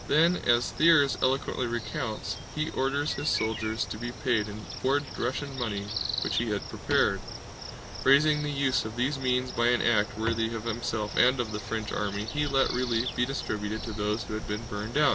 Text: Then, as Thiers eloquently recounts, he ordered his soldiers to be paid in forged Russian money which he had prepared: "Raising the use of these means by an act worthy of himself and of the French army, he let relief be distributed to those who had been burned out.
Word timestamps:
Then, 0.07 0.35
as 0.47 0.71
Thiers 0.71 1.15
eloquently 1.21 1.67
recounts, 1.67 2.37
he 2.55 2.71
ordered 2.71 3.09
his 3.11 3.29
soldiers 3.29 3.85
to 3.85 3.99
be 3.99 4.11
paid 4.11 4.47
in 4.47 4.65
forged 4.81 5.15
Russian 5.15 5.59
money 5.59 5.83
which 6.23 6.37
he 6.37 6.49
had 6.49 6.67
prepared: 6.69 7.19
"Raising 8.03 8.41
the 8.41 8.49
use 8.49 8.83
of 8.83 8.95
these 8.95 9.19
means 9.19 9.51
by 9.51 9.67
an 9.67 9.83
act 9.83 10.17
worthy 10.17 10.55
of 10.55 10.63
himself 10.63 11.15
and 11.15 11.39
of 11.39 11.51
the 11.51 11.59
French 11.59 11.91
army, 11.93 12.25
he 12.25 12.47
let 12.47 12.71
relief 12.73 13.15
be 13.15 13.27
distributed 13.27 13.83
to 13.83 13.91
those 13.93 14.23
who 14.23 14.33
had 14.33 14.47
been 14.47 14.63
burned 14.71 14.97
out. 14.97 15.09